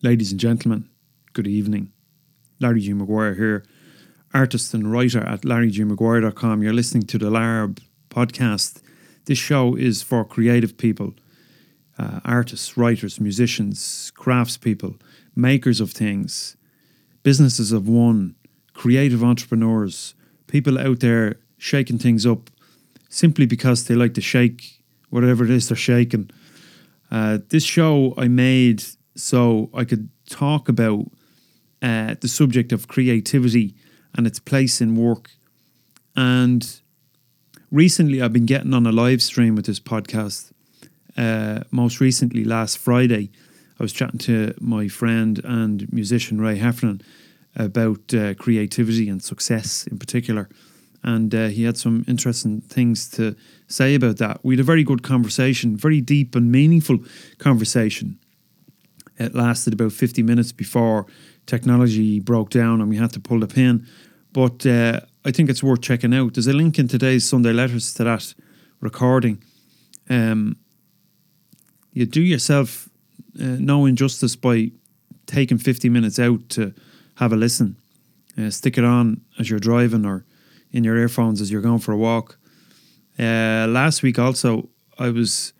[0.00, 0.88] Ladies and gentlemen,
[1.32, 1.90] good evening.
[2.60, 2.92] Larry G.
[2.92, 3.64] Maguire here,
[4.32, 6.62] artist and writer at larrygmaguire.com.
[6.62, 8.80] You're listening to the LARB podcast.
[9.24, 11.14] This show is for creative people,
[11.98, 15.00] uh, artists, writers, musicians, craftspeople,
[15.34, 16.56] makers of things,
[17.24, 18.36] businesses of one,
[18.74, 20.14] creative entrepreneurs,
[20.46, 22.50] people out there shaking things up
[23.08, 24.80] simply because they like to shake
[25.10, 26.30] whatever it is they're shaking.
[27.10, 28.84] Uh, this show I made
[29.18, 31.06] so I could talk about
[31.82, 33.74] uh, the subject of creativity
[34.14, 35.30] and its place in work.
[36.16, 36.80] And
[37.70, 40.52] recently, I've been getting on a live stream with this podcast.
[41.16, 43.30] Uh, most recently, last Friday,
[43.78, 47.02] I was chatting to my friend and musician Ray Heffernan
[47.56, 50.48] about uh, creativity and success in particular.
[51.02, 53.36] And uh, he had some interesting things to
[53.68, 54.40] say about that.
[54.44, 56.98] We had a very good conversation, very deep and meaningful
[57.38, 58.18] conversation.
[59.18, 61.06] It lasted about 50 minutes before
[61.46, 63.86] technology broke down and we had to pull the pin.
[64.32, 66.34] But uh, I think it's worth checking out.
[66.34, 68.34] There's a link in today's Sunday Letters to that
[68.80, 69.42] recording.
[70.08, 70.56] Um,
[71.92, 72.88] you do yourself
[73.40, 74.70] uh, no injustice by
[75.26, 76.74] taking 50 minutes out to
[77.16, 77.76] have a listen.
[78.36, 80.24] Uh, stick it on as you're driving or
[80.70, 82.38] in your earphones as you're going for a walk.
[83.18, 85.52] Uh, last week also, I was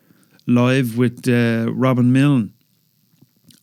[0.46, 2.52] live with uh, Robin Milne,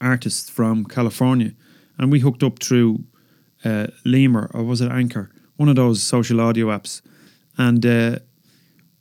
[0.06, 1.52] artist from California,
[1.98, 3.04] and we hooked up through
[3.64, 7.02] uh, Lemur or was it Anchor, one of those social audio apps,
[7.58, 8.20] and uh,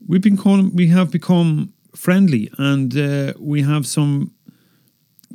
[0.06, 4.32] we've become we have become friendly, and uh, we have some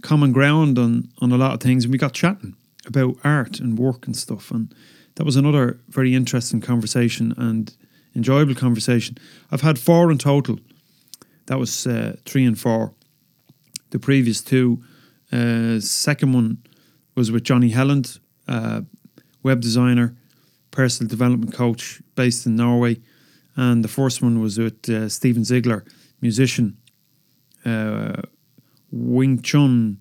[0.02, 3.78] common ground on on a lot of things, and we got chatting about art and
[3.78, 4.74] work and stuff, and
[5.16, 7.76] that was another very interesting conversation and
[8.16, 9.18] enjoyable conversation.
[9.52, 10.60] I've had four in total.
[11.46, 12.94] That was uh, three and four.
[13.90, 14.84] The previous two,
[15.32, 16.58] uh, second one
[17.16, 18.82] was with Johnny Helland, uh,
[19.44, 20.16] web designer,
[20.72, 23.00] personal development coach based in Norway,
[23.56, 25.84] and the first one was with uh, Stephen Ziegler,
[26.22, 26.78] musician,
[27.66, 28.22] uh,
[28.92, 30.00] Wing Chun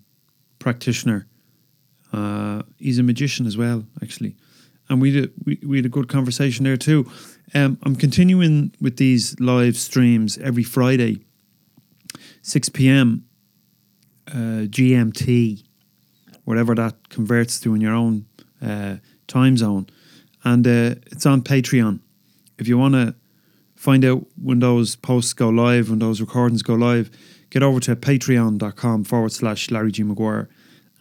[0.59, 1.27] practitioner.
[2.11, 4.35] Uh, he's a magician as well, actually
[4.89, 7.09] and we did we, we had a good conversation there too.
[7.53, 11.23] Um, I'm continuing with these live streams every Friday,
[12.41, 13.25] six p.m.
[14.31, 15.63] Uh, GMT,
[16.43, 18.25] whatever that converts to in your own
[18.61, 18.97] uh,
[19.27, 19.87] time zone,
[20.43, 21.99] and uh, it's on Patreon.
[22.57, 23.15] If you want to
[23.75, 27.09] find out when those posts go live, when those recordings go live,
[27.49, 30.03] get over to patreon.com forward slash Larry G.
[30.03, 30.49] Maguire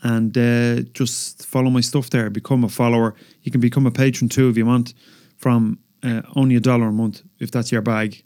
[0.02, 2.30] and uh, just follow my stuff there.
[2.30, 3.14] Become a follower.
[3.42, 4.94] You can become a patron too if you want,
[5.36, 8.22] from uh, only a dollar a month if that's your bag.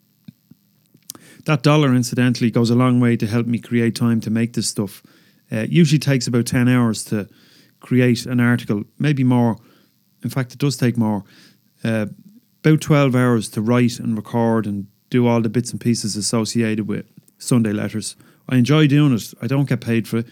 [1.45, 4.69] That dollar, incidentally, goes a long way to help me create time to make this
[4.69, 5.03] stuff.
[5.51, 7.29] Uh, usually takes about ten hours to
[7.81, 9.57] create an article, maybe more.
[10.23, 11.25] In fact, it does take more.
[11.83, 12.07] Uh,
[12.65, 16.87] about twelve hours to write and record and do all the bits and pieces associated
[16.87, 17.07] with
[17.39, 18.17] Sunday letters.
[18.49, 19.35] I enjoy doing it.
[19.43, 20.27] I don't get paid for it.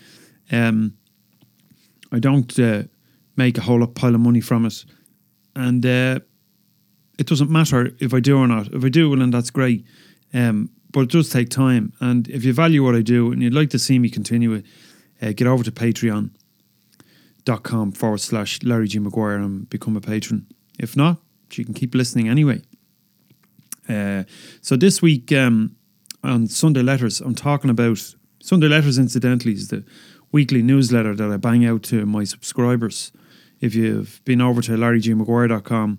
[0.53, 0.95] Um,
[2.13, 2.85] I don't uh,
[3.37, 4.85] make a whole pile of money from it,
[5.55, 6.21] and uh,
[7.19, 8.73] it doesn't matter if I do or not.
[8.73, 9.85] If I do, well, then that's great.
[10.33, 13.55] Um, but it does take time, and if you value what I do and you'd
[13.55, 14.65] like to see me continue it,
[15.23, 16.33] uh, get over to Patreon.com
[17.93, 20.47] forward slash Larry G Maguire and become a patron.
[20.79, 21.19] If not,
[21.53, 22.63] you can keep listening anyway.
[23.89, 24.25] Uh,
[24.61, 25.77] so this week um,
[26.23, 28.99] on Sunday Letters, I'm talking about Sunday Letters.
[28.99, 29.85] Incidentally, is the
[30.33, 33.13] weekly newsletter that I bang out to my subscribers.
[33.61, 35.99] If you've been over to larrygmaguire.com,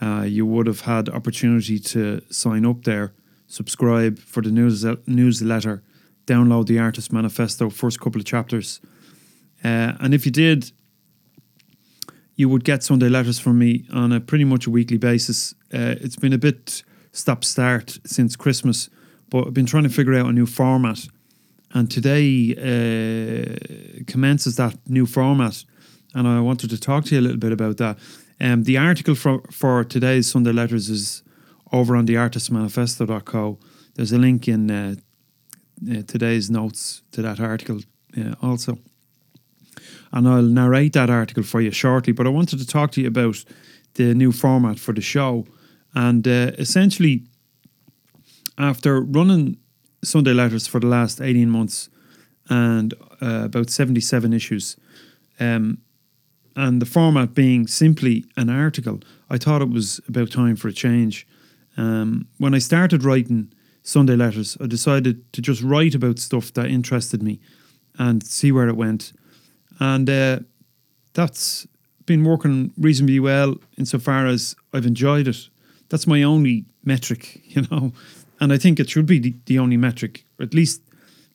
[0.00, 3.12] uh, you would have had opportunity to sign up there,
[3.46, 5.82] subscribe for the news newsletter,
[6.26, 8.80] download the Artist Manifesto, first couple of chapters.
[9.64, 10.70] Uh, and if you did,
[12.34, 15.54] you would get Sunday letters from me on a pretty much a weekly basis.
[15.72, 18.90] Uh, it's been a bit stop start since Christmas,
[19.30, 21.08] but I've been trying to figure out a new format
[21.72, 25.64] and today uh, commences that new format.
[26.14, 27.98] And I wanted to talk to you a little bit about that.
[28.40, 31.22] Um, the article for, for today's Sunday Letters is
[31.72, 33.58] over on the artistmanifesto.co.
[33.94, 34.94] There's a link in uh,
[35.90, 37.80] uh, today's notes to that article
[38.18, 38.78] uh, also.
[40.12, 42.12] And I'll narrate that article for you shortly.
[42.12, 43.44] But I wanted to talk to you about
[43.94, 45.46] the new format for the show.
[45.94, 47.24] And uh, essentially,
[48.58, 49.58] after running
[50.02, 51.88] Sunday Letters for the last 18 months
[52.48, 54.76] and uh, about 77 issues.
[55.40, 55.78] Um,
[56.54, 60.72] and the format being simply an article, I thought it was about time for a
[60.72, 61.26] change.
[61.76, 63.52] Um, when I started writing
[63.82, 67.40] Sunday Letters, I decided to just write about stuff that interested me
[67.98, 69.12] and see where it went.
[69.78, 70.40] and uh,
[71.12, 71.66] that's
[72.04, 75.48] been working reasonably well insofar as I've enjoyed it.
[75.88, 77.92] That's my only metric, you know,
[78.40, 80.82] and I think it should be the, the only metric, or at least,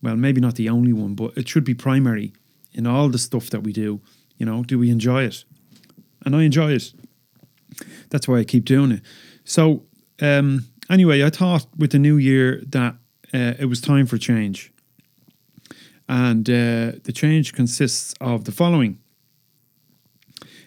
[0.01, 2.33] well, maybe not the only one, but it should be primary
[2.73, 4.01] in all the stuff that we do.
[4.37, 5.44] You know, do we enjoy it?
[6.25, 6.94] And I enjoy it.
[8.09, 9.01] That's why I keep doing it.
[9.44, 9.83] So,
[10.21, 12.95] um, anyway, I thought with the new year that
[13.33, 14.71] uh, it was time for change.
[16.07, 19.00] And uh, the change consists of the following.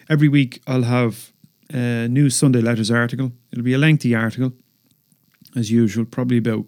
[0.09, 1.31] Every week I'll have
[1.71, 3.31] a new Sunday Letters article.
[3.51, 4.53] It'll be a lengthy article,
[5.55, 6.65] as usual, probably about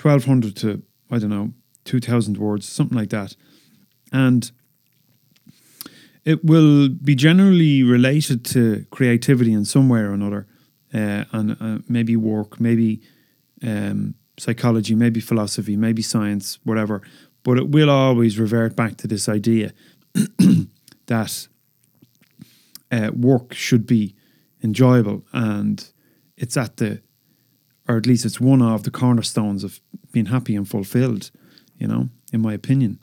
[0.00, 1.52] 1200 to, I don't know,
[1.84, 3.36] 2000 words, something like that.
[4.12, 4.50] And
[6.24, 10.46] it will be generally related to creativity in some way or another,
[10.92, 13.00] uh, and uh, maybe work, maybe
[13.62, 17.02] um, psychology, maybe philosophy, maybe science, whatever.
[17.42, 19.72] But it will always revert back to this idea
[21.06, 21.48] that
[22.90, 24.14] uh, work should be
[24.62, 25.90] enjoyable and
[26.36, 27.00] it's at the,
[27.88, 29.80] or at least it's one of the cornerstones of
[30.12, 31.30] being happy and fulfilled,
[31.76, 32.98] you know, in my opinion.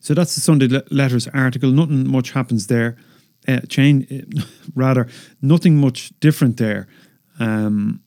[0.00, 1.70] So that's the Sunday Letters article.
[1.70, 2.96] Nothing much happens there.
[3.48, 4.06] Uh, chain,
[4.36, 4.42] uh,
[4.74, 5.08] rather,
[5.40, 6.86] nothing much different there.
[7.40, 8.02] Um,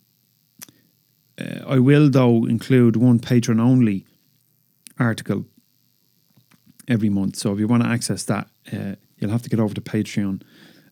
[1.40, 4.06] uh, I will, though, include one patron only
[5.00, 5.46] article
[6.88, 7.38] every month.
[7.38, 10.44] So if you want to access that, uh, you'll have to get over to Patreon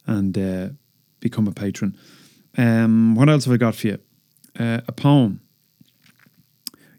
[0.08, 0.70] and uh,
[1.20, 1.96] become a patron.
[2.58, 4.00] Um, what else have I got for you?
[4.60, 5.42] Uh, a poem.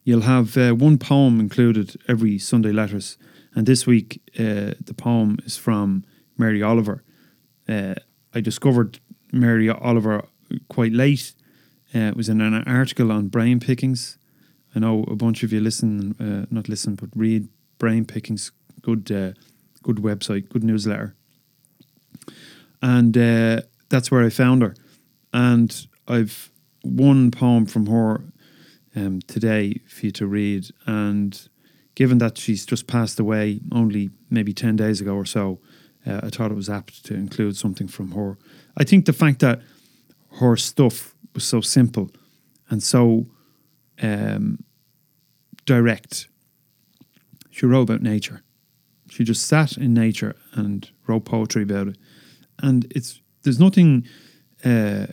[0.04, 3.18] You'll have one poem included every Sunday letters,
[3.54, 6.04] and this week the poem is from
[6.38, 7.02] Mary Oliver.
[7.70, 7.94] Uh,
[8.34, 9.00] I discovered
[9.32, 10.24] Mary Oliver
[10.68, 11.32] quite late.
[11.92, 14.18] it was in an article on brain pickings.
[14.74, 16.14] I know a bunch of you listen,
[16.50, 18.52] not listen, but read brain pickings.
[18.82, 19.06] Good,
[19.82, 21.14] good website, good newsletter
[22.82, 24.74] and uh, that's where I found her.
[25.32, 26.50] And I've
[26.82, 28.22] one poem from her
[28.96, 30.66] um, today for you to read.
[30.86, 31.48] And
[31.94, 35.60] given that she's just passed away only maybe 10 days ago or so,
[36.06, 38.38] uh, I thought it was apt to include something from her.
[38.76, 39.60] I think the fact that
[40.40, 42.10] her stuff was so simple
[42.68, 43.26] and so
[44.00, 44.64] um,
[45.66, 46.28] direct.
[47.50, 48.42] She wrote about nature.
[49.10, 51.98] She just sat in nature and wrote poetry about it
[52.62, 54.06] and it's there's nothing
[54.64, 55.06] uh,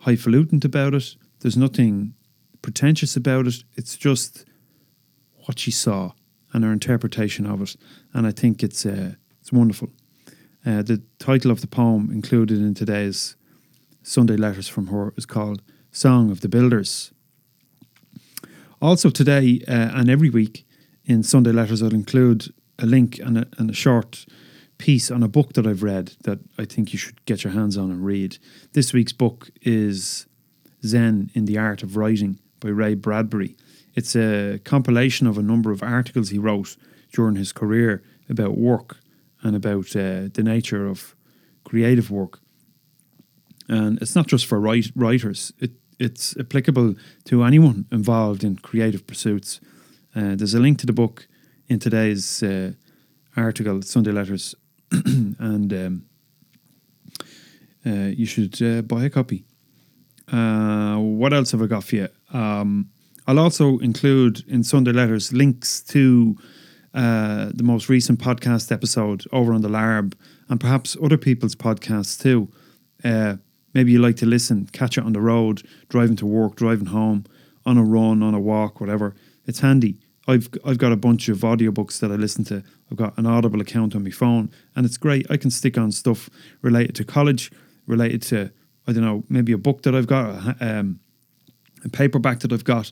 [0.00, 1.16] highfalutin about it.
[1.40, 2.14] There's nothing
[2.62, 3.56] pretentious about it.
[3.76, 4.46] It's just
[5.44, 6.12] what she saw
[6.52, 7.76] and her interpretation of it,
[8.12, 9.14] and I think it's uh,
[9.44, 9.90] it's wonderful.
[10.64, 13.36] Uh, the title of the poem included in today's
[14.02, 15.60] Sunday Letters from her is called
[15.92, 17.12] "Song of the Builders."
[18.80, 20.66] Also today uh, and every week
[21.04, 24.24] in Sunday Letters, I'll include a link and a, and a short
[24.78, 27.76] piece on a book that I've read that I think you should get your hands
[27.76, 28.38] on and read.
[28.72, 30.26] This week's book is
[30.86, 33.56] Zen in the Art of Writing by Ray Bradbury.
[33.94, 36.78] It's a compilation of a number of articles he wrote
[37.12, 38.96] during his career about work
[39.44, 41.14] and about uh, the nature of
[41.64, 42.40] creative work.
[43.68, 49.06] And it's not just for write- writers, it, it's applicable to anyone involved in creative
[49.06, 49.60] pursuits.
[50.16, 51.28] Uh, there's a link to the book
[51.68, 52.72] in today's uh,
[53.36, 54.54] article, Sunday Letters
[54.90, 56.06] and um,
[57.86, 59.44] uh, you should uh, buy a copy.
[60.30, 62.08] Uh, what else have I got for you?
[62.32, 62.90] Um,
[63.26, 66.36] I'll also include in Sunday Letters links to
[66.94, 70.14] uh, the most recent podcast episode over on the LARB
[70.48, 72.48] and perhaps other people's podcasts too.
[73.02, 73.36] Uh,
[73.74, 77.24] maybe you like to listen, catch it on the road, driving to work, driving home,
[77.66, 79.14] on a run, on a walk, whatever.
[79.46, 79.98] It's handy.
[80.26, 82.62] I've I've got a bunch of audiobooks that I listen to.
[82.90, 85.30] I've got an Audible account on my phone, and it's great.
[85.30, 86.30] I can stick on stuff
[86.62, 87.50] related to college,
[87.86, 88.50] related to
[88.86, 91.00] I don't know maybe a book that I've got, um,
[91.84, 92.90] a paperback that I've got,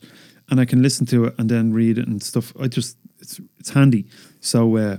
[0.50, 2.52] and I can listen to it and then read it and stuff.
[2.60, 4.06] I just it's it's handy.
[4.40, 4.96] So uh,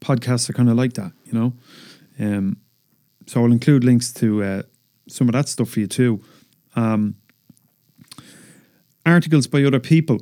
[0.00, 1.52] podcasts are kind of like that, you know.
[2.20, 2.58] Um,
[3.26, 4.62] so I'll include links to uh,
[5.08, 6.22] some of that stuff for you too.
[6.76, 7.16] Um,
[9.06, 10.20] articles by other people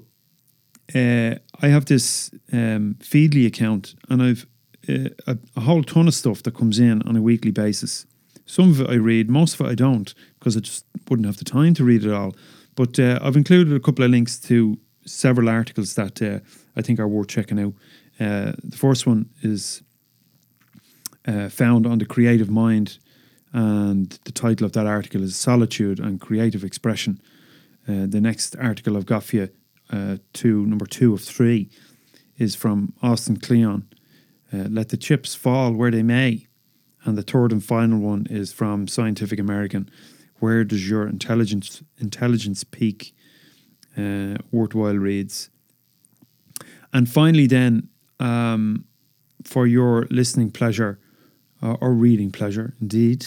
[0.94, 4.46] uh, I have this um, Feedly account, and I've
[4.88, 8.06] uh, a, a, whole ton of stuff that comes in on a weekly basis.
[8.46, 11.36] Some of it I read, most of it I don't, because I just wouldn't have
[11.36, 12.34] the time to read it all.
[12.74, 16.40] But uh, I've included a couple of links to several articles that uh,
[16.76, 17.74] I think are worth checking out.
[18.18, 19.82] Uh, the first one is
[21.26, 22.98] uh, found on the Creative Mind,
[23.52, 27.20] and the title of that article is Solitude and Creative Expression.
[27.86, 29.48] the next article I've got for you
[29.92, 31.68] uh, two, number two of three,
[32.38, 33.88] is from Austin Kleon.
[34.52, 36.46] uh, Let the Chips Fall Where They May.
[37.04, 39.90] And the third and final one is from Scientific American.
[40.38, 43.14] Where does your intelligence intelligence peak?
[43.96, 45.50] Uh, worthwhile reads.
[46.92, 48.84] And finally, then, um,
[49.44, 50.98] for your listening pleasure
[51.62, 53.26] uh, or reading pleasure, indeed,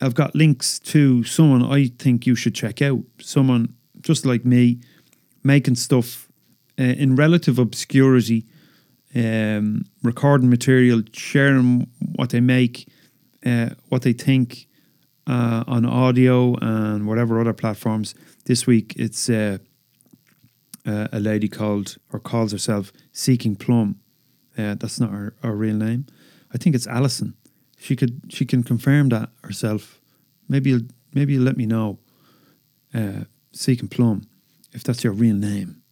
[0.00, 3.00] I've got links to someone I think you should check out.
[3.20, 4.80] Someone just like me,
[5.42, 6.28] making stuff
[6.78, 8.46] uh, in relative obscurity,
[9.14, 12.88] um, recording material, sharing what they make,
[13.46, 14.66] uh, what they think
[15.26, 18.14] uh, on audio and whatever other platforms.
[18.46, 19.30] This week it's
[20.86, 24.00] uh, a lady called or calls herself Seeking Plum.
[24.56, 26.06] Uh, that's not her, her real name.
[26.52, 27.34] I think it's Alison.
[27.78, 30.00] She could she can confirm that herself.
[30.48, 31.98] Maybe you'll maybe you'll let me know.
[32.94, 34.26] Uh, Seeking Plum,
[34.72, 35.82] if that's your real name.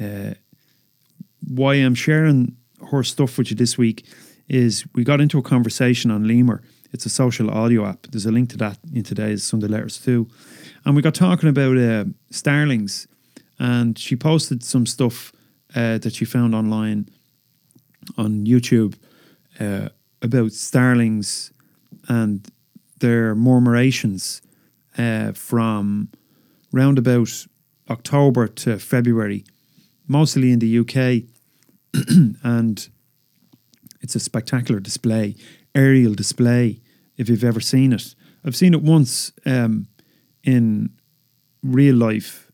[0.00, 0.34] Uh,
[1.46, 2.56] why I'm sharing
[2.90, 4.06] her stuff with you this week
[4.48, 6.62] is we got into a conversation on Lemur.
[6.92, 8.06] It's a social audio app.
[8.10, 10.28] There's a link to that in today's Sunday Letters too.
[10.84, 13.06] And we got talking about uh, starlings,
[13.60, 15.32] and she posted some stuff
[15.76, 17.08] uh, that she found online
[18.16, 18.96] on YouTube
[19.60, 19.90] uh,
[20.22, 21.52] about starlings
[22.08, 22.48] and
[22.98, 24.40] their murmurations
[24.98, 26.08] uh, from
[26.72, 27.46] round about
[27.90, 29.44] October to February,
[30.08, 31.24] mostly in the UK,
[32.42, 32.88] and
[34.00, 35.36] it's a spectacular display,
[35.74, 36.80] aerial display.
[37.18, 39.86] If you've ever seen it, I've seen it once um,
[40.42, 40.90] in
[41.62, 42.49] real life.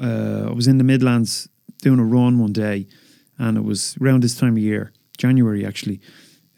[0.00, 1.48] Uh, I was in the Midlands
[1.82, 2.86] doing a run one day,
[3.38, 6.00] and it was around this time of year, January actually,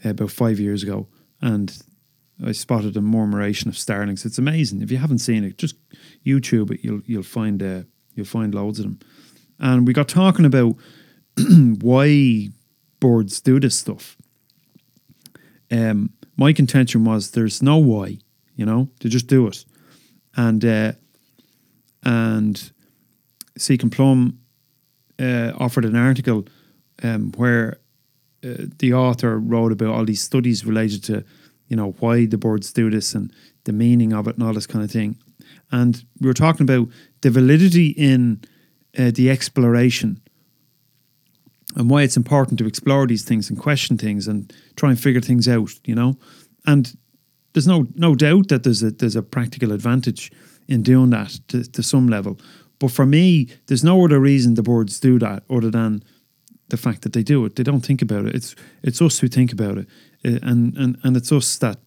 [0.05, 1.09] about five years ago,
[1.41, 1.83] and
[2.45, 4.25] I spotted a murmuration of starlings.
[4.25, 4.83] It's amazing.
[4.83, 5.77] If you haven't seen it, just
[6.25, 6.85] YouTube it.
[6.85, 7.83] You'll you'll find uh,
[8.15, 8.99] you'll find loads of them.
[9.59, 10.77] And we got talking about
[11.81, 12.49] why
[13.01, 14.17] birds do this stuff.
[15.71, 18.19] Um, my contention was there's no why,
[18.55, 19.65] you know, to just do it,
[20.37, 20.93] and uh,
[22.05, 22.71] and
[23.59, 24.39] Seeking Plum
[25.19, 26.47] uh, offered an article
[27.03, 27.79] um, where
[28.45, 31.25] uh, the author wrote about all these studies related to
[31.69, 33.33] you know, why the birds do this and
[33.65, 35.17] the meaning of it and all this kind of thing.
[35.71, 36.89] And we were talking about
[37.21, 38.41] the validity in
[38.99, 40.21] uh, the exploration
[41.77, 45.21] and why it's important to explore these things and question things and try and figure
[45.21, 46.17] things out, you know.
[46.67, 46.97] And
[47.53, 50.33] there's no no doubt that there's a there's a practical advantage
[50.67, 52.39] in doing that to, to some level.
[52.79, 56.03] But for me, there's no other reason the boards do that other than
[56.69, 57.57] the fact that they do it.
[57.57, 58.35] They don't think about it.
[58.35, 59.89] It's it's us who think about it,
[60.25, 61.79] uh, and and and it's us that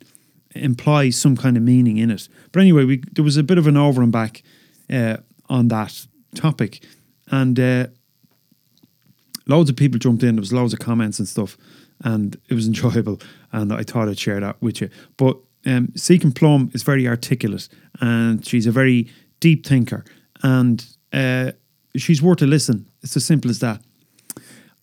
[0.53, 2.27] implies some kind of meaning in it.
[2.51, 4.43] But anyway, we there was a bit of an over and back
[4.91, 5.17] uh,
[5.49, 6.05] on that
[6.35, 6.83] topic,
[7.27, 7.87] and uh,
[9.47, 10.35] loads of people jumped in.
[10.35, 11.57] There was loads of comments and stuff,
[12.03, 13.19] and it was enjoyable.
[13.51, 14.89] And I thought I'd share that with you.
[15.17, 17.69] But um, and Plum is very articulate,
[17.99, 20.03] and she's a very deep thinker,
[20.43, 21.51] and uh,
[21.95, 22.87] she's worth a listen.
[23.01, 23.81] It's as simple as that.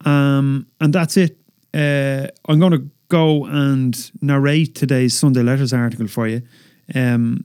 [0.04, 1.38] Um, and that's it.
[1.74, 6.42] Uh, I'm going to go and narrate today's Sunday Letters article for you
[6.94, 7.44] um,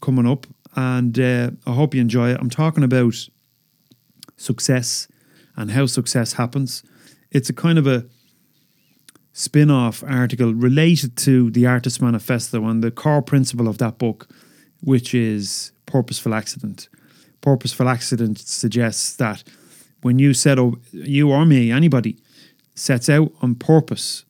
[0.00, 0.46] coming up.
[0.74, 2.38] And uh, I hope you enjoy it.
[2.40, 3.14] I'm talking about
[4.36, 5.06] success
[5.56, 6.82] and how success happens.
[7.30, 8.06] It's a kind of a
[9.32, 14.28] spin off article related to the Artist Manifesto and the core principle of that book,
[14.80, 16.88] which is purposeful accident.
[17.42, 19.44] Purposeful accident suggests that
[20.00, 22.18] when you set up, you or me, anybody,
[22.74, 24.24] sets out on purpose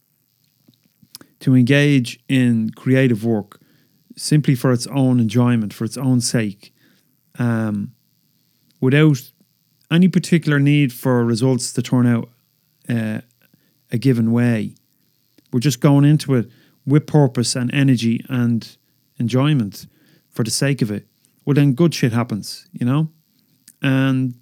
[1.41, 3.61] to engage in creative work
[4.17, 6.75] simply for its own enjoyment, for its own sake,
[7.39, 7.93] um,
[8.81, 9.31] without
[9.91, 12.29] any particular need for results to turn out
[12.89, 13.21] uh,
[13.91, 14.75] a given way.
[15.53, 16.51] We're just going into it
[16.87, 18.77] with purpose and energy and
[19.19, 19.87] enjoyment
[20.31, 21.07] for the sake of it.
[21.45, 23.09] Well, then good shit happens, you know?
[23.81, 24.35] And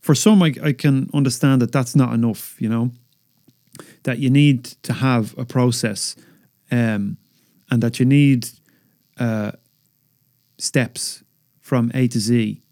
[0.00, 2.90] for some, I, I can understand that that's not enough, you know,
[4.04, 6.16] that you need to have a process
[6.70, 7.18] um,
[7.70, 8.48] and that you need
[9.18, 9.52] uh,
[10.58, 11.22] steps
[11.60, 12.62] from A to Z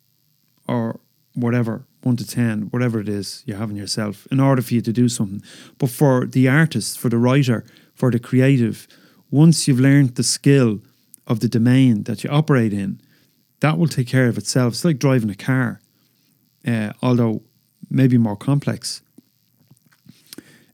[0.68, 1.00] or
[1.34, 4.80] whatever, one to 10, whatever it is you have in yourself in order for you
[4.80, 5.42] to do something.
[5.78, 7.64] But for the artist, for the writer,
[7.94, 8.86] for the creative,
[9.30, 10.80] once you've learned the skill
[11.26, 13.00] of the domain that you operate in,
[13.64, 14.74] that will take care of itself.
[14.74, 15.80] It's like driving a car
[16.66, 17.42] uh, although
[17.90, 19.02] maybe more complex.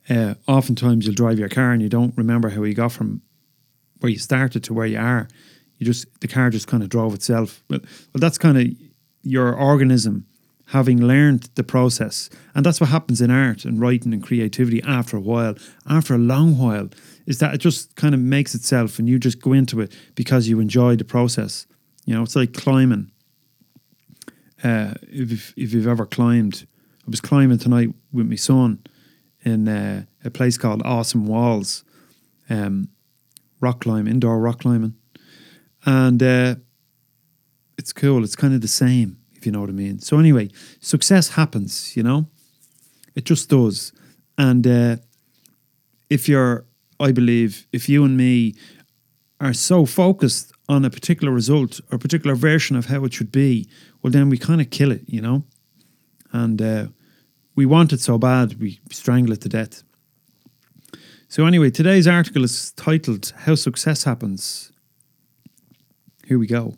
[0.09, 3.23] Uh, oftentimes you'll drive your car and you don't remember how you got from
[4.01, 5.29] where you started to where you are.
[5.79, 7.63] You just the car just kind of drove itself.
[7.71, 8.67] Well, well, that's kind of
[9.23, 10.27] your organism
[10.67, 12.31] having learned the process.
[12.55, 15.57] And that's what happens in art and writing and creativity after a while,
[15.89, 16.89] after a long while,
[17.27, 20.49] is that it just kind of makes itself and you just go into it because
[20.49, 21.67] you enjoy the process.
[22.11, 23.13] You know, it's like climbing.
[24.65, 26.67] Uh, if, if you've ever climbed,
[27.07, 28.83] I was climbing tonight with my son
[29.45, 31.85] in uh, a place called Awesome Walls,
[32.49, 32.89] um,
[33.61, 34.97] rock climbing, indoor rock climbing.
[35.87, 36.57] And uh,
[37.79, 38.25] it's cool.
[38.25, 40.01] It's kind of the same if you know what I mean.
[40.01, 40.51] So anyway,
[40.81, 42.27] success happens, you know,
[43.15, 43.93] it just does.
[44.37, 44.97] And uh,
[46.09, 46.67] if you're,
[46.99, 48.57] I believe, if you and me
[49.41, 53.69] are so focused on a particular result or particular version of how it should be,
[54.01, 55.43] well, then we kind of kill it, you know.
[56.33, 56.87] And uh,
[57.57, 59.83] we want it so bad, we strangle it to death.
[61.27, 64.71] So, anyway, today's article is titled How Success Happens.
[66.25, 66.77] Here we go.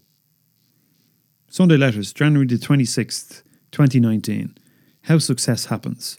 [1.51, 4.57] Sunday Letters, January the 26th, 2019.
[5.03, 6.19] How success happens.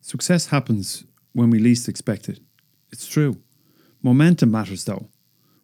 [0.00, 2.38] Success happens when we least expect it.
[2.92, 3.38] It's true.
[4.02, 5.08] Momentum matters though.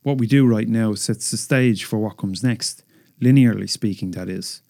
[0.02, 2.83] What we do right now sets the stage for what comes next,
[3.21, 4.62] linearly speaking, that is.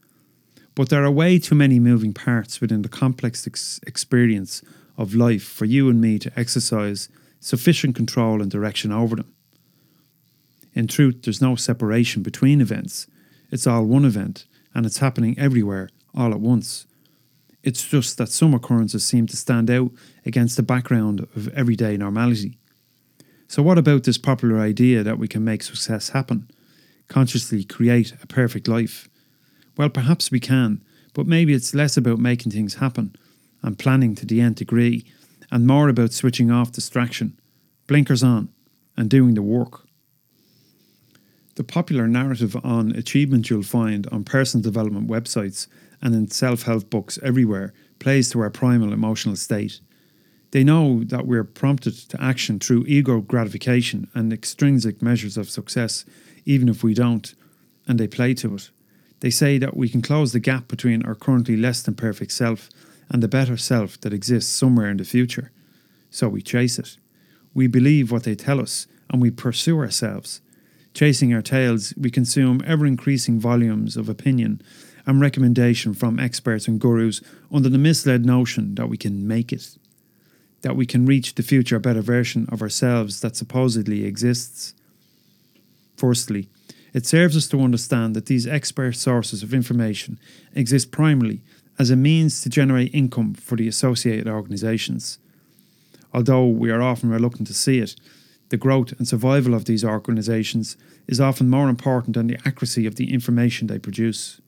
[0.74, 4.62] But there are way too many moving parts within the complex ex- experience
[4.96, 7.08] of life for you and me to exercise
[7.38, 9.32] sufficient control and direction over them.
[10.74, 13.06] In truth, there's no separation between events.
[13.50, 16.86] It's all one event, and it's happening everywhere, all at once.
[17.62, 19.90] It's just that some occurrences seem to stand out
[20.24, 22.59] against the background of everyday normality.
[23.50, 26.48] So, what about this popular idea that we can make success happen?
[27.08, 29.08] Consciously create a perfect life?
[29.76, 33.16] Well, perhaps we can, but maybe it's less about making things happen
[33.60, 35.04] and planning to the nth degree,
[35.50, 37.40] and more about switching off distraction,
[37.88, 38.50] blinkers on,
[38.96, 39.84] and doing the work.
[41.56, 45.66] The popular narrative on achievement you'll find on personal development websites
[46.00, 49.80] and in self help books everywhere plays to our primal emotional state.
[50.50, 56.04] They know that we're prompted to action through ego gratification and extrinsic measures of success,
[56.44, 57.34] even if we don't,
[57.86, 58.70] and they play to it.
[59.20, 62.68] They say that we can close the gap between our currently less than perfect self
[63.08, 65.50] and the better self that exists somewhere in the future.
[66.10, 66.96] So we chase it.
[67.54, 70.40] We believe what they tell us and we pursue ourselves.
[70.94, 74.62] Chasing our tails, we consume ever increasing volumes of opinion
[75.06, 77.20] and recommendation from experts and gurus
[77.52, 79.76] under the misled notion that we can make it,
[80.62, 84.74] that we can reach the future better version of ourselves that supposedly exists.
[85.96, 86.48] Firstly,
[86.92, 90.18] it serves us to understand that these expert sources of information
[90.54, 91.40] exist primarily
[91.78, 95.18] as a means to generate income for the associated organisations.
[96.12, 97.94] Although we are often reluctant to see it,
[98.50, 102.96] the growth and survival of these organisations is often more important than the accuracy of
[102.96, 104.40] the information they produce.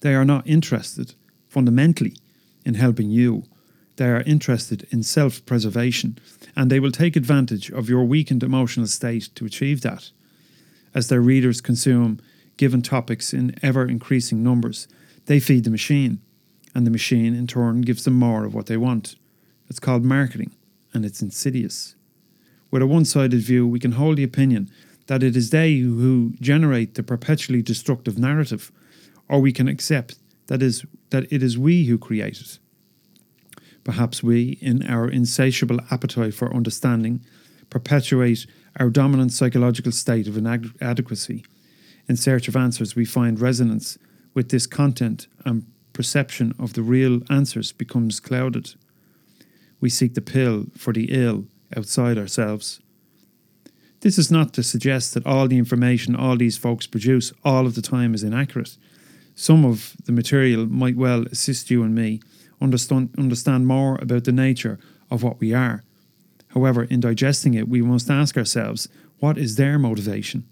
[0.00, 1.14] They are not interested,
[1.48, 2.16] fundamentally,
[2.64, 3.44] in helping you.
[3.96, 6.18] They are interested in self preservation,
[6.56, 10.10] and they will take advantage of your weakened emotional state to achieve that.
[10.94, 12.20] As their readers consume
[12.56, 14.88] given topics in ever increasing numbers,
[15.26, 16.20] they feed the machine,
[16.74, 19.16] and the machine in turn gives them more of what they want.
[19.68, 20.52] It's called marketing,
[20.92, 21.94] and it's insidious.
[22.70, 24.70] With a one sided view, we can hold the opinion
[25.06, 28.72] that it is they who generate the perpetually destructive narrative,
[29.28, 32.58] or we can accept that is that it is we who create it.
[33.84, 37.20] Perhaps we, in our insatiable appetite for understanding,
[37.70, 38.46] perpetuate
[38.80, 41.44] our dominant psychological state of inadequacy.
[42.08, 43.98] In search of answers, we find resonance
[44.32, 48.74] with this content, and perception of the real answers becomes clouded.
[49.80, 52.80] We seek the pill for the ill outside ourselves.
[54.00, 57.74] This is not to suggest that all the information all these folks produce all of
[57.74, 58.76] the time is inaccurate.
[59.34, 62.20] Some of the material might well assist you and me
[62.60, 64.78] understand, understand more about the nature
[65.10, 65.82] of what we are.
[66.48, 68.88] However, in digesting it, we must ask ourselves
[69.18, 70.44] what is their motivation?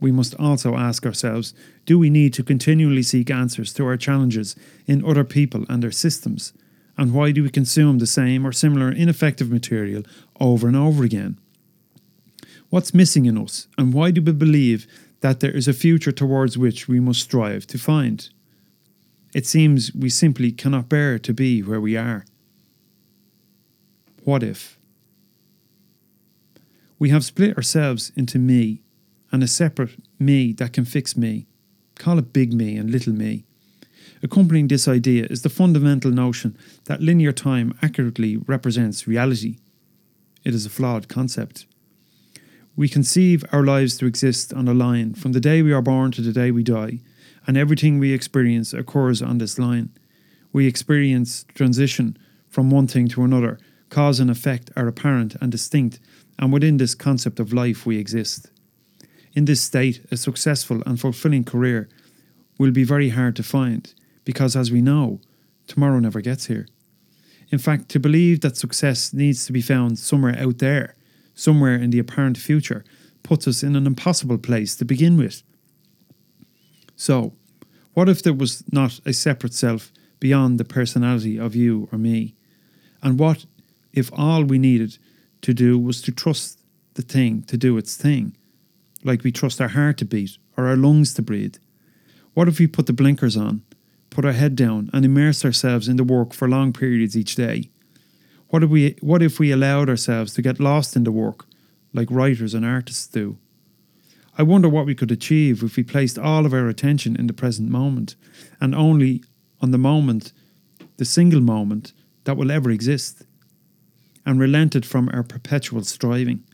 [0.00, 4.54] We must also ask ourselves do we need to continually seek answers to our challenges
[4.86, 6.52] in other people and their systems?
[6.96, 10.02] And why do we consume the same or similar ineffective material
[10.40, 11.38] over and over again?
[12.70, 14.86] What's missing in us, and why do we believe
[15.20, 18.28] that there is a future towards which we must strive to find?
[19.34, 22.24] It seems we simply cannot bear to be where we are.
[24.24, 24.78] What if?
[26.98, 28.82] We have split ourselves into me
[29.30, 31.46] and a separate me that can fix me.
[31.96, 33.44] Call it big me and little me.
[34.22, 39.58] Accompanying this idea is the fundamental notion that linear time accurately represents reality.
[40.44, 41.66] It is a flawed concept.
[42.74, 46.10] We conceive our lives to exist on a line from the day we are born
[46.12, 47.00] to the day we die,
[47.48, 49.90] and everything we experience occurs on this line.
[50.52, 53.58] We experience transition from one thing to another.
[53.88, 55.98] Cause and effect are apparent and distinct,
[56.38, 58.50] and within this concept of life we exist.
[59.32, 61.88] In this state, a successful and fulfilling career
[62.58, 65.20] will be very hard to find because, as we know,
[65.66, 66.68] tomorrow never gets here.
[67.50, 70.96] In fact, to believe that success needs to be found somewhere out there,
[71.34, 72.84] somewhere in the apparent future,
[73.22, 75.42] puts us in an impossible place to begin with.
[76.94, 77.37] So,
[77.98, 82.36] what if there was not a separate self beyond the personality of you or me?
[83.02, 83.44] And what
[83.92, 84.98] if all we needed
[85.42, 86.60] to do was to trust
[86.94, 88.36] the thing to do its thing,
[89.02, 91.56] like we trust our heart to beat or our lungs to breathe?
[92.34, 93.62] What if we put the blinkers on
[94.10, 97.68] put our head down, and immerse ourselves in the work for long periods each day?
[98.48, 101.46] What if we, what if we allowed ourselves to get lost in the work,
[101.92, 103.38] like writers and artists do?
[104.38, 107.32] I wonder what we could achieve if we placed all of our attention in the
[107.32, 108.14] present moment,
[108.60, 109.24] and only
[109.60, 110.32] on the moment,
[110.96, 113.24] the single moment that will ever exist,
[114.24, 116.44] and relented from our perpetual striving.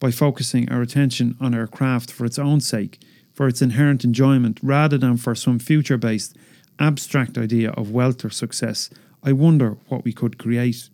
[0.00, 2.98] By focusing our attention on our craft for its own sake,
[3.32, 6.36] for its inherent enjoyment, rather than for some future based
[6.80, 8.90] abstract idea of wealth or success,
[9.22, 10.88] I wonder what we could create.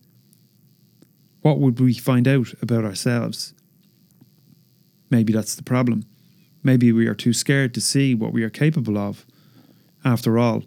[1.41, 3.55] What would we find out about ourselves?
[5.11, 6.05] Maybe that's the problem.
[6.63, 9.27] Maybe we are too scared to see what we are capable of.
[10.05, 10.65] After all,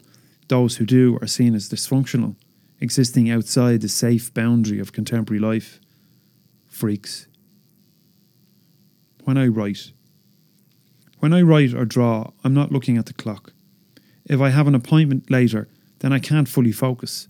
[0.48, 2.36] those who do are seen as dysfunctional,
[2.80, 5.80] existing outside the safe boundary of contemporary life.
[6.68, 7.26] Freaks.
[9.24, 9.92] When I write,
[11.18, 13.52] when I write or draw, I'm not looking at the clock.
[14.24, 17.26] If I have an appointment later, then I can't fully focus.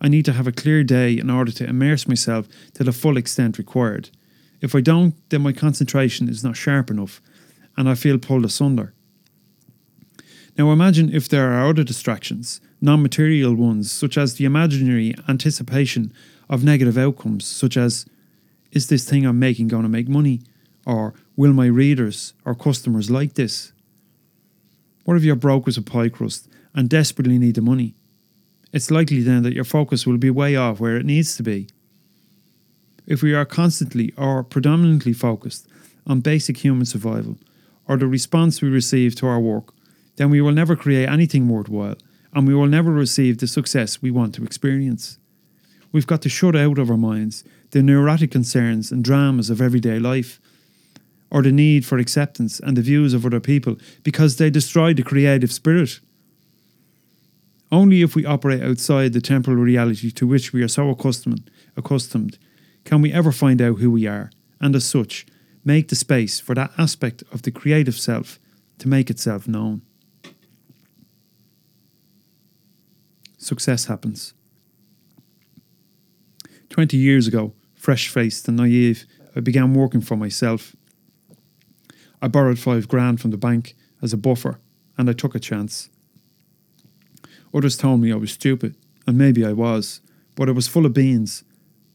[0.00, 3.16] I need to have a clear day in order to immerse myself to the full
[3.16, 4.10] extent required.
[4.62, 7.20] If I don't, then my concentration is not sharp enough
[7.76, 8.94] and I feel pulled asunder.
[10.56, 16.12] Now imagine if there are other distractions, non material ones, such as the imaginary anticipation
[16.48, 18.06] of negative outcomes, such as,
[18.70, 20.42] is this thing I'm making going to make money?
[20.86, 23.72] Or will my readers or customers like this?
[25.04, 27.94] What if you're broke as a pie crust and desperately need the money?
[28.72, 31.68] It's likely then that your focus will be way off where it needs to be.
[33.12, 35.68] If we are constantly or predominantly focused
[36.06, 37.36] on basic human survival
[37.86, 39.74] or the response we receive to our work,
[40.16, 41.98] then we will never create anything worthwhile
[42.32, 45.18] and we will never receive the success we want to experience.
[45.92, 49.98] We've got to shut out of our minds the neurotic concerns and dramas of everyday
[49.98, 50.40] life
[51.30, 55.02] or the need for acceptance and the views of other people because they destroy the
[55.02, 56.00] creative spirit.
[57.70, 62.38] Only if we operate outside the temporal reality to which we are so accustomed, accustomed
[62.84, 65.26] can we ever find out who we are, and as such,
[65.64, 68.38] make the space for that aspect of the creative self
[68.78, 69.82] to make itself known.
[73.38, 74.34] Success happens.
[76.68, 79.04] Twenty years ago, fresh faced and naive,
[79.36, 80.74] I began working for myself
[82.22, 84.60] I borrowed five grand from the bank as a buffer,
[84.96, 85.90] and I took a chance.
[87.52, 88.76] Others told me I was stupid,
[89.08, 90.00] and maybe I was,
[90.36, 91.42] but I was full of beans.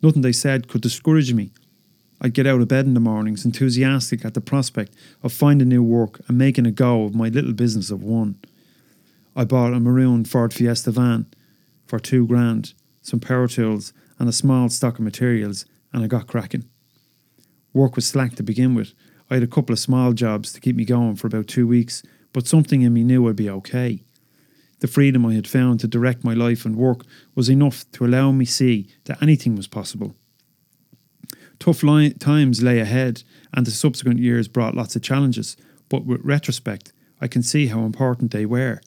[0.02, 1.52] Nothing they said could discourage me.
[2.20, 5.84] I'd get out of bed in the mornings, enthusiastic at the prospect of finding new
[5.84, 8.40] work and making a go of my little business of one.
[9.36, 11.28] I bought a maroon Ford Fiesta van
[11.86, 16.28] for two grand, some power tools, and a small stock of materials, and I got
[16.28, 16.66] cracking.
[17.74, 18.94] Work was slack to begin with,
[19.30, 22.02] I had a couple of small jobs to keep me going for about two weeks,
[22.32, 24.04] but something in me knew I'd be okay.
[24.80, 27.02] The freedom I had found to direct my life and work
[27.34, 30.16] was enough to allow me see that anything was possible.
[31.60, 35.58] Tough li- times lay ahead, and the subsequent years brought lots of challenges,
[35.90, 38.80] but with retrospect, I can see how important they were.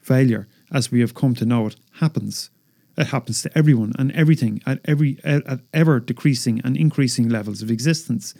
[0.00, 2.50] Failure, as we have come to know it, happens.
[2.96, 7.70] It happens to everyone and everything at every at ever decreasing and increasing levels of
[7.70, 8.34] existence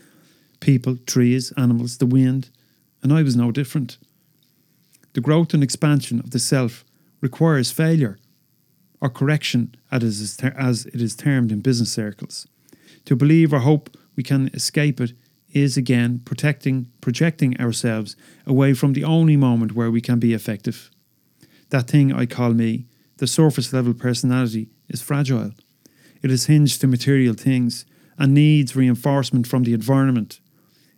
[0.61, 2.49] people, trees, animals, the wind,
[3.03, 3.99] and I was no different.
[5.15, 6.85] The growth and expansion of the self
[7.21, 8.19] requires failure,
[9.01, 10.37] or correction as
[10.87, 12.47] it is termed in business circles.
[13.07, 15.13] To believe or hope we can escape it
[15.53, 20.91] is again protecting, projecting ourselves away from the only moment where we can be effective.
[21.71, 22.87] That thing I call me,
[23.19, 25.53] the surface level personality, is fragile.
[26.23, 27.85] It is hinged to material things
[28.19, 30.41] and needs reinforcement from the environment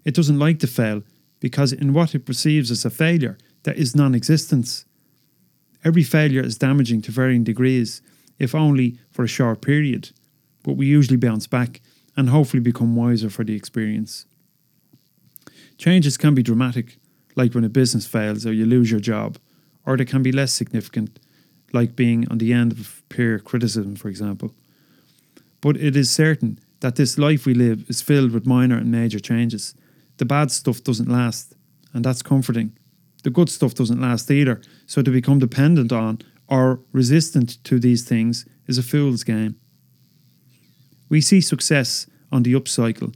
[0.06, 1.02] it doesn't like to fail
[1.40, 4.84] because in what it perceives as a failure, there is non existence.
[5.84, 8.00] Every failure is damaging to varying degrees,
[8.38, 10.10] if only for a short period,
[10.62, 11.80] but we usually bounce back
[12.16, 14.24] and hopefully become wiser for the experience.
[15.78, 16.98] Changes can be dramatic,
[17.34, 19.36] like when a business fails or you lose your job,
[19.84, 21.18] or they can be less significant,
[21.72, 24.54] like being on the end of peer criticism, for example.
[25.60, 29.18] But it is certain that this life we live is filled with minor and major
[29.18, 29.74] changes.
[30.18, 31.54] The bad stuff doesn't last,
[31.92, 32.72] and that's comforting.
[33.26, 38.04] The good stuff doesn't last either, so to become dependent on or resistant to these
[38.04, 39.56] things is a fool's game.
[41.08, 43.12] We see success on the upcycle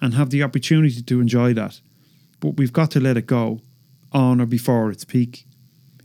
[0.00, 1.80] and have the opportunity to enjoy that,
[2.40, 3.60] but we've got to let it go
[4.10, 5.46] on or before its peak.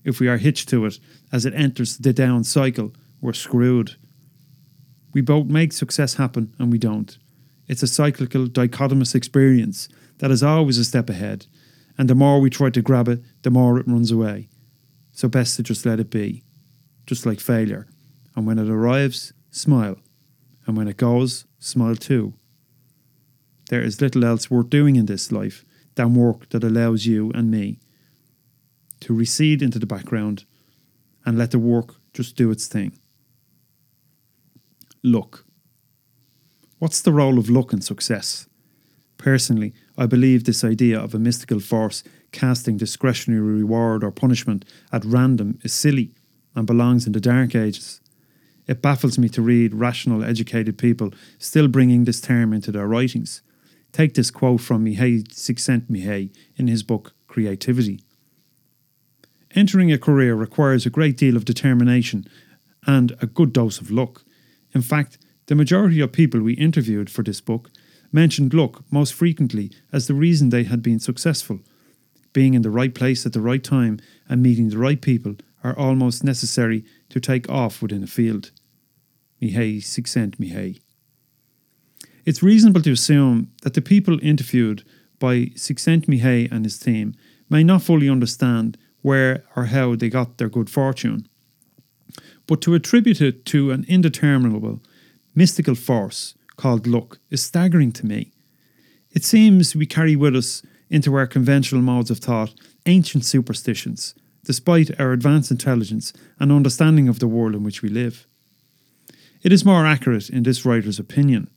[0.03, 0.99] If we are hitched to it
[1.31, 3.95] as it enters the down cycle, we're screwed.
[5.11, 7.17] We both make success happen and we don't.
[7.67, 11.47] It's a cyclical, dichotomous experience that is always a step ahead,
[11.99, 14.47] and the more we try to grab it, the more it runs away.
[15.11, 16.43] So, best to just let it be,
[17.05, 17.87] just like failure.
[18.35, 19.97] And when it arrives, smile.
[20.65, 22.33] And when it goes, smile too.
[23.69, 27.51] There is little else worth doing in this life than work that allows you and
[27.51, 27.79] me
[29.01, 30.45] to recede into the background
[31.25, 32.97] and let the work just do its thing.
[35.03, 35.43] Luck.
[36.77, 38.47] What's the role of luck in success?
[39.17, 45.03] Personally, I believe this idea of a mystical force casting discretionary reward or punishment at
[45.03, 46.13] random is silly
[46.55, 47.99] and belongs in the dark ages.
[48.65, 53.41] It baffles me to read rational, educated people still bringing this term into their writings.
[53.91, 57.99] Take this quote from Mihai Csikszentmihalyi in his book Creativity.
[59.53, 62.25] Entering a career requires a great deal of determination
[62.87, 64.23] and a good dose of luck.
[64.73, 67.69] In fact, the majority of people we interviewed for this book
[68.11, 71.59] mentioned luck most frequently as the reason they had been successful.
[72.33, 75.77] Being in the right place at the right time and meeting the right people are
[75.77, 78.51] almost necessary to take off within a field.
[79.41, 80.79] Mihai Csikszentmihalyi.
[82.25, 84.83] It's reasonable to assume that the people interviewed
[85.17, 87.15] by Csikszentmihalyi and his team
[87.49, 91.27] may not fully understand where or how they got their good fortune.
[92.47, 94.81] But to attribute it to an indeterminable,
[95.35, 98.31] mystical force called luck is staggering to me.
[99.11, 102.53] It seems we carry with us into our conventional modes of thought
[102.85, 108.27] ancient superstitions, despite our advanced intelligence and understanding of the world in which we live.
[109.41, 111.49] It is more accurate, in this writer's opinion,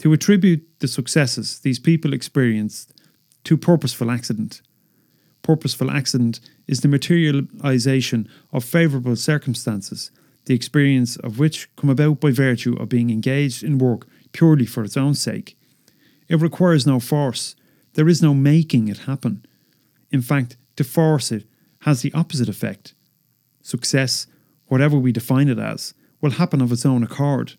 [0.00, 2.92] to attribute the successes these people experienced
[3.44, 4.60] to purposeful accident.
[5.40, 10.10] Purposeful accident is the materialization of favourable circumstances,
[10.44, 14.84] the experience of which come about by virtue of being engaged in work purely for
[14.84, 15.56] its own sake.
[16.28, 17.56] It requires no force,
[17.94, 19.44] there is no making it happen.
[20.10, 21.44] In fact, to force it
[21.80, 22.94] has the opposite effect.
[23.62, 24.26] Success,
[24.66, 27.54] whatever we define it as, will happen of its own accord.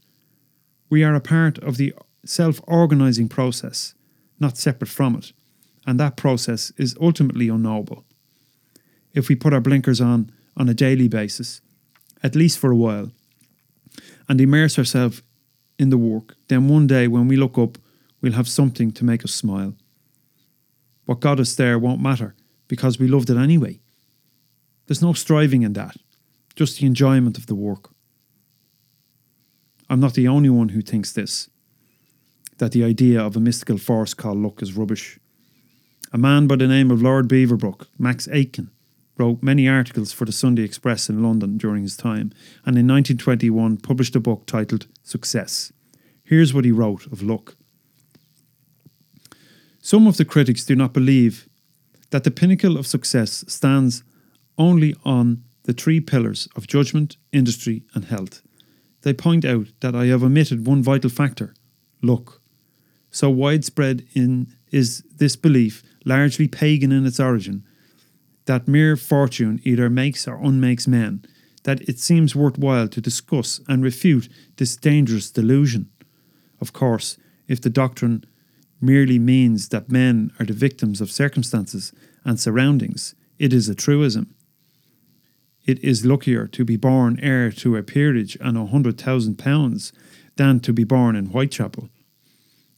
[0.90, 1.94] We are a part of the
[2.26, 3.96] self organizing process,
[4.40, 5.34] not separate from it,
[5.88, 8.06] and that process is ultimately unknowable
[9.18, 11.62] if we put our blinkers on on a daily basis,
[12.22, 13.12] at least for a while,
[14.30, 15.24] and immerse ourselves
[15.80, 17.78] in the work, then one day when we look up,
[18.22, 19.76] we'll have something to make us smile.
[21.06, 22.36] What got us there won't matter
[22.68, 23.80] because we loved it anyway.
[24.86, 25.96] There's no striving in that,
[26.56, 27.92] just the enjoyment of the work.
[29.90, 31.50] I'm not the only one who thinks this
[32.58, 35.20] that the idea of a mystical force called luck is rubbish.
[36.12, 38.72] A man by the name of Lord Beaverbrook, Max Aitken,
[39.17, 42.32] wrote many articles for the Sunday Express in London during his time,
[42.65, 45.71] and in 1921 published a book titled Success.
[46.23, 47.56] Here's what he wrote of luck.
[49.82, 51.47] Some of the critics do not believe
[52.10, 54.03] that the pinnacle of success stands
[54.58, 58.41] only on the three pillars of judgment, industry, and health.
[59.03, 61.53] They point out that I have omitted one vital factor
[62.01, 62.41] luck.
[63.12, 67.63] So widespread in is this belief, largely pagan in its origin,
[68.47, 71.23] that mere fortune either makes or unmakes men,
[71.63, 75.89] that it seems worthwhile to discuss and refute this dangerous delusion.
[76.60, 78.25] Of course, if the doctrine
[78.81, 84.33] merely means that men are the victims of circumstances and surroundings, it is a truism.
[85.65, 89.91] It is luckier to be born heir to a peerage and a hundred thousand pounds
[90.38, 91.89] than to be born in Whitechapel.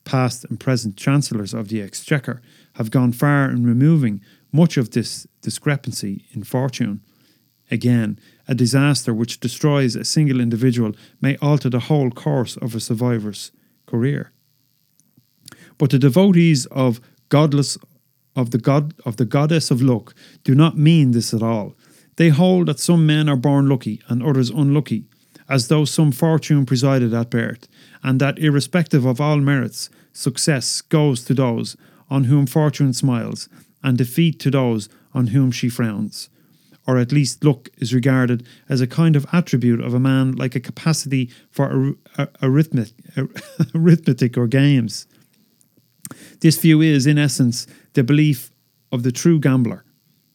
[0.06, 2.42] Past and present chancellors of the Exchequer
[2.74, 4.22] have gone far in removing
[4.52, 7.02] much of this discrepancy in fortune.
[7.72, 12.80] Again, a disaster which destroys a single individual may alter the whole course of a
[12.80, 13.52] survivor's
[13.86, 14.32] career.
[15.78, 17.78] But the devotees of godless
[18.36, 21.76] of the god of the goddess of luck do not mean this at all.
[22.16, 25.06] They hold that some men are born lucky and others unlucky,
[25.48, 27.68] as though some fortune presided at birth,
[28.04, 31.78] and that irrespective of all merits, success goes to those
[32.10, 33.48] on whom fortune smiles,
[33.84, 36.30] and defeat to those on whom she frowns.
[36.88, 40.56] or at least look, is regarded as a kind of attribute of a man like
[40.56, 43.30] a capacity for ar- ar- arithmetic, ar-
[43.76, 45.06] arithmetic or games.
[46.40, 48.50] This view is, in essence, the belief
[48.92, 49.84] of the true gambler,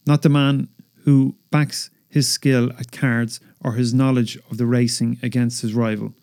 [0.06, 0.68] not the man
[1.04, 6.14] who backs his skill at cards or his knowledge of the racing against his rival,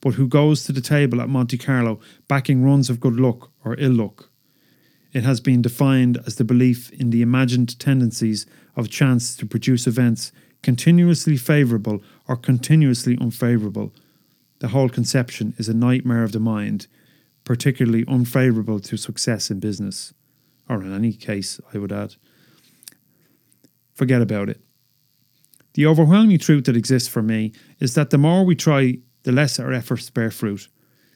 [0.00, 3.76] but who goes to the table at Monte Carlo backing runs of good luck or
[3.78, 4.30] ill luck.
[5.14, 8.46] It has been defined as the belief in the imagined tendencies
[8.76, 13.92] of chance to produce events continuously favourable or continuously unfavourable.
[14.58, 16.88] The whole conception is a nightmare of the mind,
[17.44, 20.12] particularly unfavourable to success in business,
[20.68, 22.16] or in any case, I would add.
[23.92, 24.60] Forget about it.
[25.74, 29.60] The overwhelming truth that exists for me is that the more we try, the less
[29.60, 30.68] our efforts bear fruit.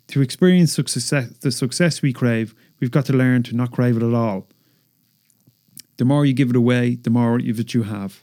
[0.08, 4.02] To experience success, the success we crave, we've got to learn to not crave it
[4.02, 4.48] at all.
[5.96, 8.22] The more you give it away, the more of it you have.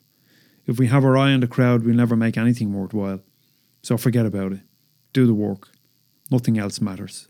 [0.65, 3.21] If we have our eye on the crowd, we'll never make anything worthwhile.
[3.81, 4.61] So forget about it.
[5.13, 5.69] Do the work.
[6.31, 7.27] Nothing else matters.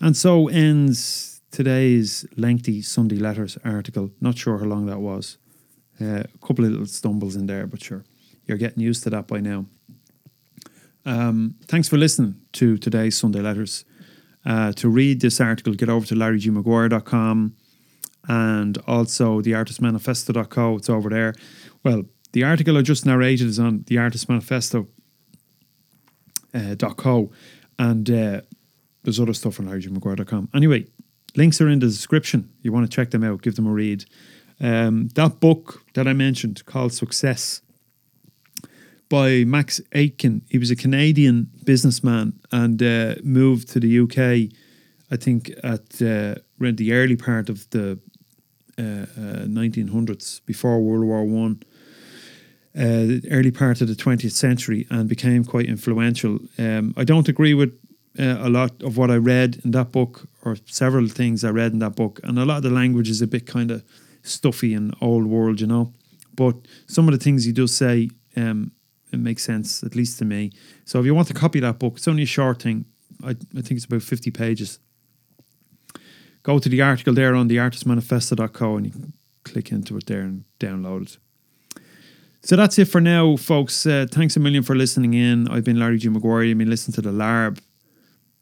[0.00, 4.10] And so ends today's lengthy Sunday Letters article.
[4.20, 5.38] Not sure how long that was.
[6.00, 8.04] Uh, a couple of little stumbles in there, but sure,
[8.46, 9.66] you're getting used to that by now.
[11.04, 13.84] Um, thanks for listening to today's Sunday Letters.
[14.44, 17.54] Uh, to read this article, get over to larrygmaguire.com
[18.28, 20.76] and also theartistmanifesto.co.
[20.76, 21.34] It's over there.
[21.84, 24.88] Well, the article I just narrated is on theartistmanifesto.co
[26.54, 27.30] uh, .co,
[27.78, 28.40] and uh,
[29.02, 30.50] there's other stuff on larrygmaguire.com.
[30.54, 30.86] Anyway,
[31.36, 32.50] links are in the description.
[32.62, 34.04] You want to check them out, give them a read.
[34.60, 37.62] Um, that book that I mentioned called Success
[39.12, 40.40] by Max Aitken.
[40.48, 44.50] He was a Canadian businessman and uh, moved to the UK,
[45.10, 47.98] I think, at uh, around the early part of the
[48.78, 49.04] uh,
[49.44, 51.62] 1900s, uh, before World War One.
[52.74, 56.38] Uh, early part of the 20th century and became quite influential.
[56.58, 57.78] Um, I don't agree with
[58.18, 61.72] uh, a lot of what I read in that book, or several things I read
[61.74, 63.84] in that book, and a lot of the language is a bit kind of
[64.22, 65.92] stuffy and old world, you know.
[66.34, 68.72] But some of the things he does say, um,
[69.12, 70.52] it makes sense, at least to me.
[70.84, 72.86] So if you want to copy that book, it's only a short thing.
[73.22, 74.78] I, I think it's about 50 pages.
[76.42, 79.12] Go to the article there on theartistmanifesto.co and you can
[79.44, 81.18] click into it there and download it.
[82.44, 83.86] So that's it for now, folks.
[83.86, 85.46] Uh, thanks a million for listening in.
[85.46, 86.08] I've been Larry G.
[86.08, 86.42] Maguire.
[86.42, 87.60] You've been listening to The Larb.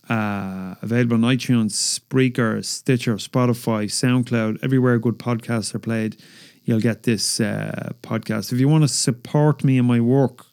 [0.09, 6.21] Uh, available on iTunes, Spreaker, Stitcher, Spotify, SoundCloud, everywhere good podcasts are played.
[6.65, 8.53] You'll get this uh, podcast.
[8.53, 10.47] If you want to support me in my work,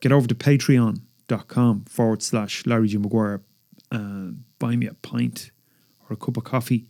[0.00, 2.98] get over to patreon.com forward slash Larry G.
[2.98, 3.42] Maguire
[3.90, 5.50] and buy me a pint
[6.08, 6.86] or a cup of coffee.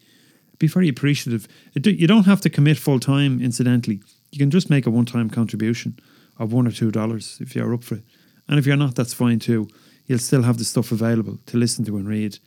[0.59, 1.47] Be very appreciative.
[1.75, 4.01] You don't have to commit full time, incidentally.
[4.33, 5.99] You can just make a one time contribution
[6.39, 8.05] of one or two dollars if you're up for it.
[8.49, 9.69] And if you're not, that's fine too
[10.09, 12.39] you'll still have the stuff available to listen to and read.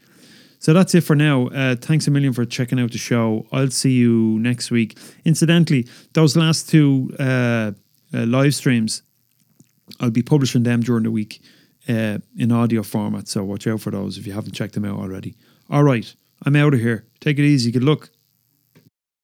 [0.60, 1.48] So that's it for now.
[1.48, 3.48] Uh, thanks a million for checking out the show.
[3.52, 4.98] I'll see you next week.
[5.24, 7.72] Incidentally, those last two uh,
[8.14, 9.04] uh, live streams,
[10.00, 11.42] I'll be publishing them during the week
[11.88, 13.28] uh, in audio format.
[13.28, 15.36] So watch out for those if you haven't checked them out already.
[15.70, 16.14] All right,
[16.46, 17.06] I'm out of here.
[17.20, 17.72] Take it easy.
[17.72, 18.10] Good luck.